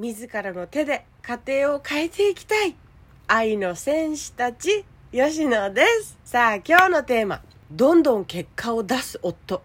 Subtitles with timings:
[0.00, 2.76] 自らの手で家庭を変えていきたい。
[3.26, 6.16] 愛の戦士たち吉野です。
[6.24, 7.42] さあ今日のテーマ。
[7.72, 9.60] どんどん結果を出す夫。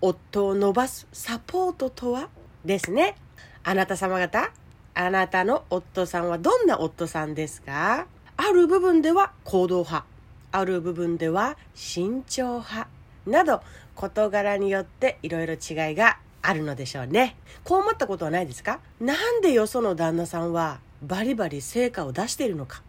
[0.00, 2.30] 夫を伸ばすサポートとは？
[2.64, 3.16] ですね。
[3.64, 4.50] あなた様方
[4.94, 8.06] あなたの夫さんはどんな夫さんですか？
[8.38, 10.06] ある部分では行動派。
[10.52, 12.88] ある部分では慎重派。
[13.26, 13.60] など
[13.94, 16.18] 事柄によっていろいろ違いが
[16.48, 17.36] あるのでしょうね。
[17.64, 18.80] こう思ったことはないですか？
[19.00, 22.82] なんでよその旦那さんはバリバリ成果を出しているのか？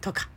[0.00, 0.28] とか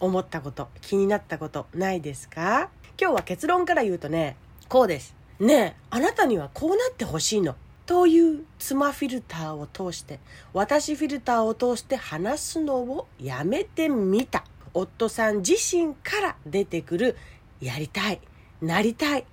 [0.00, 2.70] 思ったこと気になったことないですか？
[3.00, 4.36] 今日は結論から言うとね
[4.68, 5.14] こうです。
[5.40, 7.56] ねえあなたにはこうなってほしいの。
[7.86, 10.18] という妻フィルターを通して
[10.54, 14.44] 私フィルターを通して話すのをやめてみた。
[14.72, 17.16] 夫さん自身から出てくる
[17.60, 18.20] やりたい
[18.60, 19.24] なりたい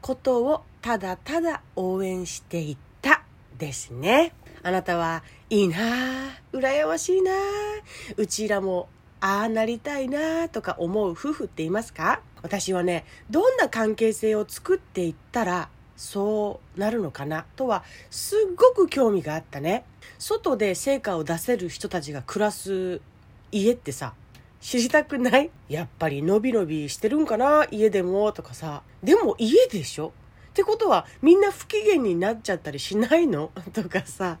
[0.00, 3.22] ことをただただ応援していった
[3.56, 4.34] ですね。
[4.62, 7.34] あなたはいいなあ羨ましいなあ
[8.18, 12.20] うちらもああなりたいなとか思う夫婦っていますか？
[12.42, 17.46] 私はねどんな関係性を作っていったらそうなるのかな？
[17.56, 19.86] とはすっごく興味があったね。
[20.18, 23.00] 外で成果を出せる人たちが暮らす
[23.52, 24.12] 家ってさ
[24.60, 25.50] 知りたくない？
[25.70, 28.82] やっぱりのびのびしてるんかな家でもとかさ。
[29.02, 30.12] でも家でしょ？
[30.54, 33.50] ってことはみんな不機嫌になっちゃったりしないの？
[33.74, 34.38] とかさ。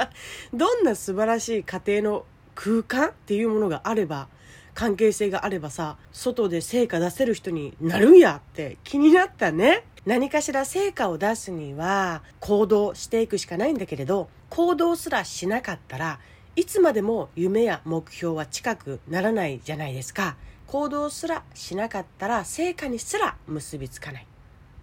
[0.54, 4.28] どんな素晴らしい家庭の空間っていうものがあれば
[4.72, 9.84] 関係性があればさ外で成果出せる人になるんやって気になったね。
[10.06, 16.20] 何かしら成果を出すには行動していくしかないんだけれど行動すらしなかったら
[16.56, 20.38] いつまでも夢や目標は近くならないじゃないですか。
[20.66, 24.26] 行動すらしなかったら成果にすら結びつかない。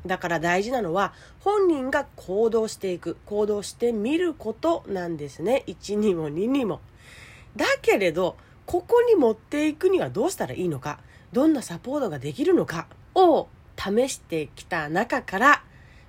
[0.07, 5.63] だから大事なのは本人が行動していく行動してみることなんですね。
[5.67, 6.81] 1にも2にも。
[7.55, 10.99] だけれどここに持っていくにはどうしたらいいのか
[11.31, 13.47] どんなサポートができるのかを
[13.77, 15.63] 試してきた中から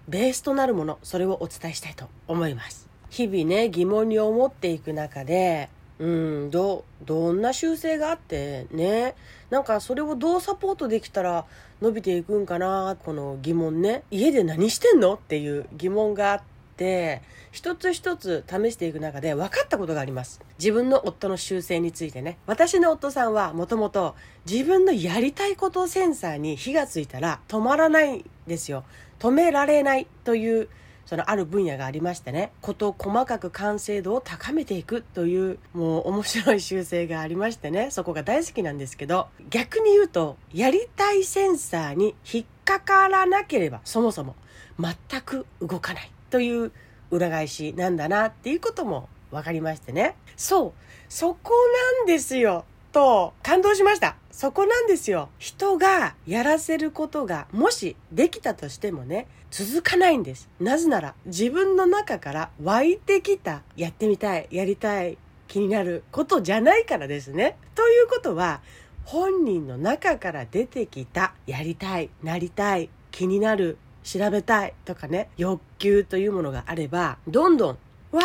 [0.08, 2.88] ベースとなるものそれをお伝えしたいと思います。
[3.10, 9.14] 日々ね疑問に思っていく中でうんどどんな修正があってね。
[9.50, 11.44] なんかそれをどうサポートできたら
[11.82, 14.04] 伸びていくんかなこの疑問ね。
[14.10, 15.14] 家で何してんの？
[15.14, 16.42] っていう疑問があっ
[16.76, 20.40] て一つ一つ試していく中で分かったことがあります。
[20.58, 22.38] 自分の夫の修正についてね。
[22.46, 24.14] 私の夫さんはもともと
[24.48, 28.84] 自分のやりたいことセンサーに火がついたら止まらないですよ。
[29.18, 30.68] 止められないという
[31.08, 44.36] そのある分野がありましてねこと細かく完成度を高めていくというもう面白い習性がありましてねそこが大好きなんですけど逆に言うとやりたいセンサーに引っかからなければそもそも
[44.78, 46.72] 全く動かないという
[47.10, 50.14] 裏返しなんだなっていうことも分かりましてね。
[50.36, 50.72] そう
[51.08, 51.52] そこ
[52.00, 52.66] なんですよ。
[52.98, 54.16] と感動しました。
[54.32, 55.28] そこなんですよ。
[55.38, 60.48] 人がやらせることがもしできたとしてもね続かないんです。
[60.58, 65.16] なぜなら自分の中から湧いてきたやってみたいやりたい
[65.46, 67.56] 気になることじゃないからですね。
[67.76, 68.62] ということは
[69.04, 77.78] 本人の中から出てきたやりたいなりたい気になる調べたいとかね欲求というものがあればどんどん
[78.10, 78.22] わ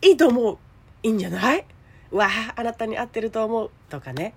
[0.00, 0.58] ーいいと思う。
[1.02, 1.66] いいんじゃない？
[2.10, 3.70] わああなたに合ってると思う。
[3.88, 4.34] とかね。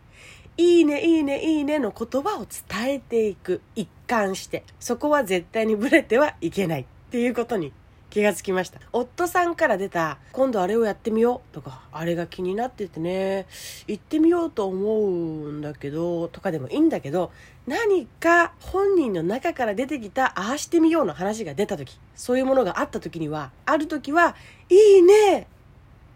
[0.56, 4.64] いいねいいねいいねの言葉を伝えていく一貫して。
[4.80, 7.74] そこは絶対にブレてはいけないっていうことに
[8.12, 8.80] 気がつきました。
[8.92, 11.82] 夫さんから出た今度あれをやってみようとか。
[11.92, 13.48] あれが気になっててね。
[13.88, 16.28] 行ってみようと思うんだけど。
[16.28, 17.32] とかでもいいんだけど。
[17.66, 22.00] 何か本人の中から出てきたああしてみようの話が出た時。
[22.14, 24.36] そういうものがあった時にはある時は
[24.70, 25.48] いいね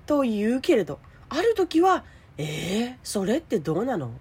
[0.05, 0.99] と言うけれど。
[1.29, 2.03] ある時は
[2.37, 4.11] えー、それってどうなの？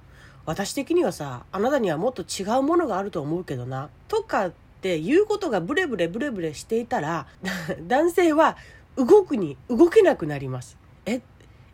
[0.46, 3.90] 私的にはさあなたにはもっと違うものがあると思うけどな。
[4.08, 7.26] とかって言うことがブレブレブレブレしていたら
[7.86, 8.56] 男性は
[8.96, 10.78] 動くに動けなくなります。
[11.04, 11.20] え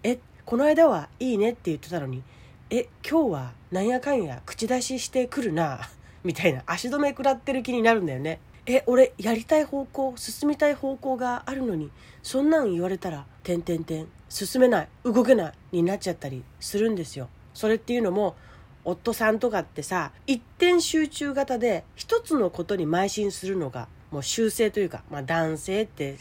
[0.02, 2.22] えこの間はいいねって言ってたのに
[2.70, 5.80] え今日はなんやかんや口出ししてくるな
[6.24, 8.40] みたいな足止め食らってる気になるんだよね。
[8.66, 11.90] え俺やりたい方向進みたい方向があるのに
[12.22, 17.28] そんなん言われたら「てんてんてん進めない動けない」になっちゃったりするんですよ。
[17.54, 18.36] それっていうのも
[18.84, 26.16] 夫さんとかってさ一点集中型で一つのことに邁進するのがもう習性というか、まあ、男性って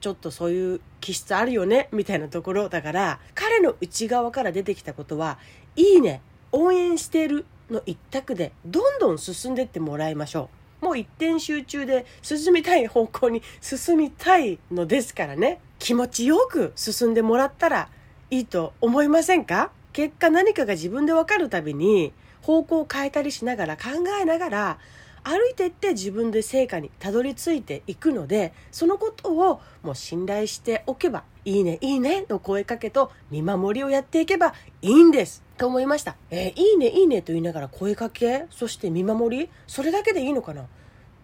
[0.00, 5.38] ちょっとそういう気質あるよねみたいなところだから彼の内側から出てきたことは
[5.76, 6.22] 「いいね
[6.52, 10.57] 応援している」の一択でどんどん進んでってもらいましょう。
[10.80, 15.60] もう一点集中で進みたい方向に進みたいのですからね。
[15.78, 17.88] 気持ちよく進んでもらったら
[18.30, 19.70] いいと思いませんか？
[19.92, 23.82] 結果何かが自分で分かるたびに方向を変えたりしながら考
[24.20, 24.78] えながら
[25.24, 38.46] 歩いていって自分で成果にたどり着いていくのでそのことをもう信頼しておけばいいねいいねの声かけと見守りをやっていけばいいんですと思いました、えー、いいねいいねと言いながら声かけ？
[38.50, 39.50] そして見守り？
[39.66, 40.66] それだけでいいのかな？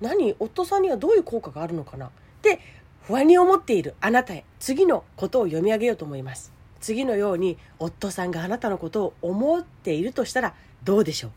[0.00, 0.34] 何？
[0.38, 2.06] 夫さんにはどういう効果があるのかな？
[2.06, 2.10] っ
[2.42, 2.60] て
[3.02, 6.52] 不安に思っているあなたへ次のことを読み上げようと思います。
[6.80, 11.30] 次のように夫さんがあなたのことを思っているとしたらどうでしょう？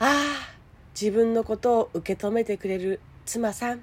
[0.00, 0.59] ああ
[0.98, 3.80] 自分のことを受け止めてくれる妻さん。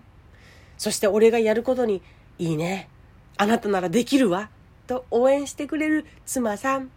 [0.77, 2.01] そして俺がやることに
[2.37, 2.89] いいね。
[3.37, 4.49] あなたならできるわ。
[4.87, 6.91] と応援してくれる妻さん。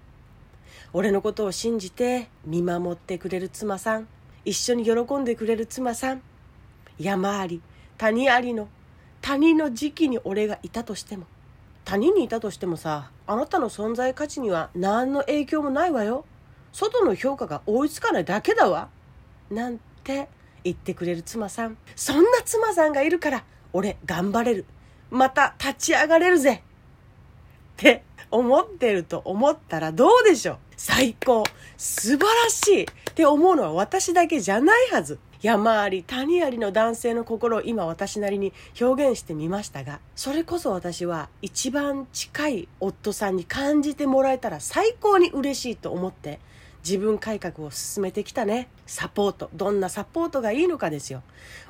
[0.92, 4.08] 俺のことを信じて見守ってくれる妻さん。
[4.44, 6.22] 一緒に喜んでくれる妻さん。
[6.98, 7.62] 山あり
[7.98, 8.68] 谷ありの
[9.22, 11.26] 谷の時期に俺がいたとしても。
[11.84, 16.24] 谷にいたとしてもさあなたの存在価値には何の影響もないわよ。
[16.72, 18.88] 外の評価が追いつかないだけだわ。
[19.50, 20.28] なんてって
[20.64, 21.76] 言ってくれる妻さん。
[21.94, 24.64] そんな妻さんがいるから俺頑張れる。
[25.10, 26.62] また立ち上がれるぜ。
[26.62, 30.58] って思ってると思ったらどうでしょう。
[30.76, 31.44] 最高。
[31.76, 32.82] 素晴らしい。
[32.84, 35.18] って思うのは私だけじゃないはず。
[35.42, 46.40] 山あり谷ありの男性の心を今私なりに表現してみましたがそれこそ私は一番近い夫さんに感じてもらえたら最高に嬉しいと思って
[46.84, 48.68] 自分改革を進めてきたね。
[48.86, 49.50] サポート。
[49.54, 51.22] どんなサポートがいいのかですよ。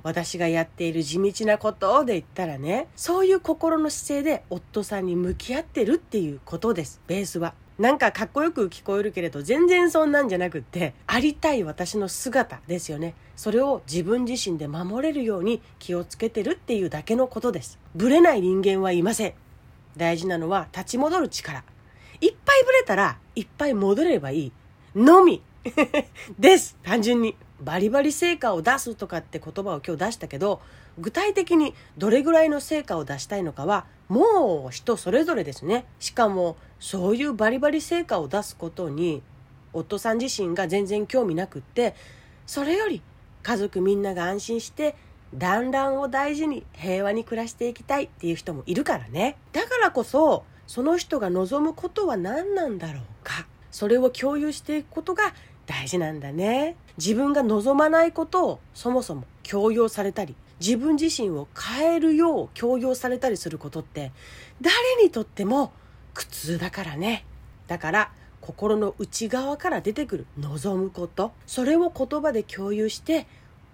[0.02, 7.00] 私がやっている地道なことで言ったらねそういう心の姿勢で夫さんに向き合ってるっていうことです。
[7.06, 7.54] ベースは。
[7.78, 13.14] なんかかっこよく聞こえるけれど全然そんなんじゃなくってありたい私の姿ですよね。
[13.36, 17.78] それを自分自身で守れるように気をつけてるっていうだけのことです。
[17.94, 19.34] ブレない人間はいません。
[19.96, 21.64] 大事なのは立ち戻る力。
[22.20, 24.52] いっぱいブレたらいっぱい戻ればいい。
[24.96, 25.42] のみ。
[26.38, 26.76] です。
[26.82, 27.36] 単純に。
[27.60, 30.62] バリバリ成果を出すとかって言葉を今日出したけど
[30.98, 35.84] 具体的にどれぐらいの成果を出したいのかはもう人それぞれですね。
[35.98, 39.22] しかもそういうバリバリ成果を出すことに
[39.72, 41.94] 夫さん自身が全然興味なくって
[42.46, 43.02] それより
[43.42, 44.96] 家族みんなが安心して
[45.34, 49.36] 団らんを大事に平和に暮らしていきたいっていう人もいるからね。
[49.52, 53.02] だからこそその人が望むことは何なんだろう。
[53.70, 55.34] それを共有していくことが
[55.66, 56.76] 大事なんだね。
[56.96, 64.12] 自分が望まないことをそもそも強要されたり自分自身を変えるよう強要されたりすることって
[64.60, 65.72] 誰にとっても
[66.14, 67.24] 苦痛だからね。
[67.66, 71.32] だから心の内側から出てくる望むこと。
[71.46, 73.26] それを言葉で共有して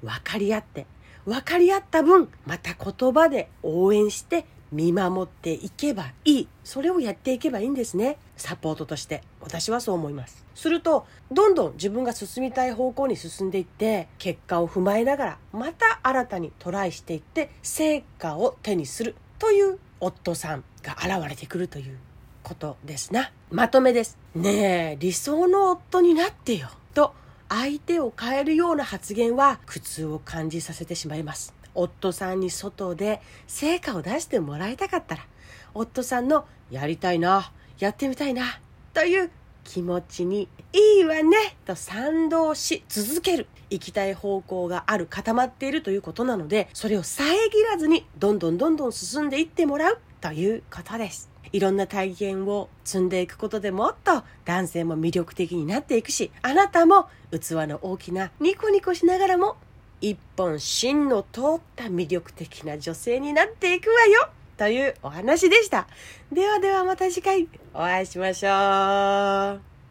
[0.02, 0.86] 分かり合って
[1.24, 6.48] 分かり合った分また言葉で応援して見守っていけばいい。
[6.64, 8.18] それをやっていけばいいんですね。
[8.36, 9.22] サポートとして。
[9.40, 10.44] 私はそう思います。
[10.54, 21.98] するとどんどん自分が進みたい方向に進んでいって結果を踏まえながらまた新たにトライしていって成果を手にするという夫さんが現れてくるという
[22.42, 23.30] ことですな。
[23.50, 24.18] まとめです。
[24.34, 26.68] ねえ理想の夫になってよ。
[26.94, 27.12] と
[27.48, 31.54] 相手を変えるような発言は苦痛を感じさせてしまいます。
[31.76, 35.26] 夫さんに外で成果を出してもらいたかったら
[35.74, 38.60] 夫さんのやりたいなやってみたいな
[38.94, 39.30] という
[39.62, 43.46] 気持ちにいいわねと賛同し続ける。
[43.68, 47.24] 行きたい方向がある固まっているということなのでそれを遮
[47.68, 51.30] らずにどんどんどんどん進んでいってもらうということです。
[51.52, 59.56] いろんな体験を積んでいくことでもっと男性も魅力的になっていくしあなたも器の大きなニコニコしながらも
[60.00, 65.86] 一本芯の通った魅力的な女性になっていくわよというお話でした。
[66.32, 69.75] ではではまた次回お会いしましょう。